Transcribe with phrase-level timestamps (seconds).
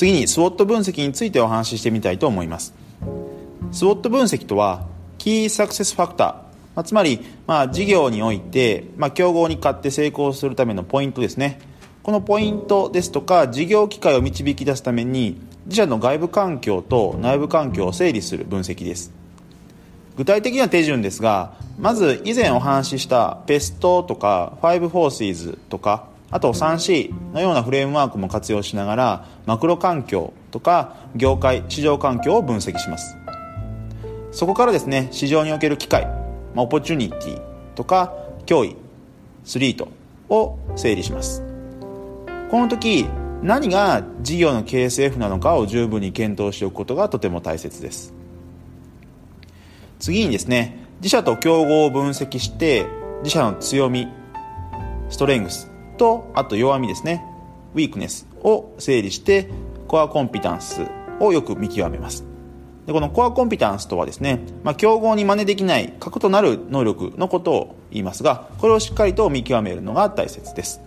[0.00, 2.72] 次に SWOT 分析についてお話ししてみたいと思います。
[3.70, 4.86] SWOT 分析とは
[5.18, 6.36] キーサクセスファクター、
[6.74, 11.60] ま、つまり、まあ、事業において、まあ、競合に勝って成功するためのポイントですね。
[12.02, 19.12] このポイントですとか事業機会を導き出すために自社の外部環境と内部環境を整理する分析です。
[20.16, 33.16] 具体的な手順ですがまず以前お話ししたペストとか5フォーシーズとかあと 3C のようなフレームワークも活用しながらマクロ環境とか業界市場環境を分析します。
[34.30, 36.06] そこからですね市場における機会、
[36.54, 37.40] まあ、オポチュニティ
[37.74, 38.14] とか
[38.46, 38.76] 脅威
[39.44, 39.88] スリート
[40.28, 41.42] を整理します。
[42.50, 43.06] この時
[43.42, 48.14] 何が事業の KSF なのかを十分に検討しておくことがとても大切です。
[49.98, 52.86] 次にですね自社と競合を分析して
[53.22, 54.08] 自社の強み
[55.08, 55.69] ストレングス
[56.00, 57.22] とあと弱みですね。
[57.74, 59.50] ウィークネスを整理して
[59.86, 60.86] コアコンピタンス
[61.20, 62.24] をよく見極めます。
[62.86, 70.80] でこのコアコンピタンスとはですね、まあ、競合に真似できない核となる能力のことを言いますがこれをしっかりと見極めるのが大切です。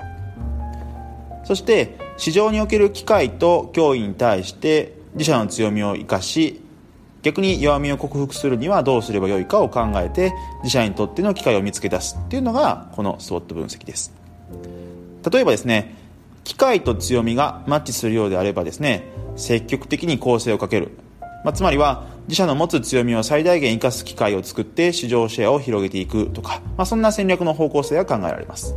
[1.44, 6.60] そして市場における機会と脅威に対して自社の強みを生かし
[7.22, 14.24] 逆に弱みを克服するにはどうすればよいかを考えて自社にとっての機会を見つけ出すっていうのがこの SWOT 分析です。
[15.30, 15.96] 例えばですね
[16.44, 19.04] 機会と強みがマッチするようであればですね
[19.36, 20.92] 積極的に構成をかける、
[21.44, 28.76] まあ、つまりは自社の持つ強みを最大限生かす機会を作って市場シェアを広げていくとか、まあ、そんな戦略の方向性が考えられます。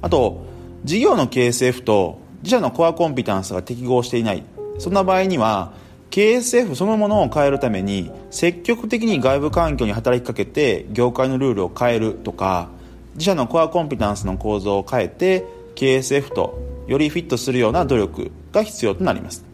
[0.00, 0.44] あと
[0.84, 4.44] 事業の KSF と自社のコアコンピタンスが適合していない。
[4.78, 5.72] そんな場合には
[6.10, 12.68] KSF そのものを変えるために積極的に外部環境に働きかけて業界のルールを変えるとか
[13.14, 19.44] 自社のコアコンピタンスの構造を変えて KSF とよりフィットするような努力が必要となります。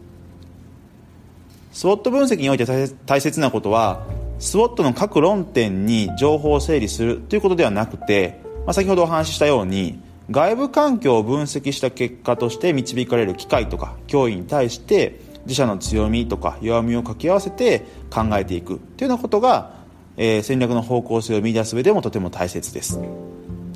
[1.73, 2.65] SWOT 分析において
[3.05, 4.05] 大切なことは
[4.39, 9.99] SWOT の各論点に情報を整理するということではなくて、まあ、先ほどお話ししたように
[10.29, 19.73] 外部環境を分析した結果として導かれる機会とか脅威に対して自社の強みとか弱みを掛け合わせて考えていくというようなことが、
[20.17, 22.99] えー、戦略の方向性を見出す上でもとても大切です。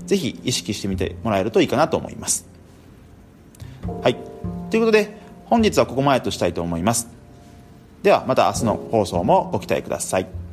[0.05, 2.47] ぜひ意識してみてもらえるといいかなと思います。
[4.01, 4.15] はい。
[4.69, 7.07] ということで本日はここまでとしたいと思います。
[8.03, 10.44] ではまた明日の放送もご期待ください。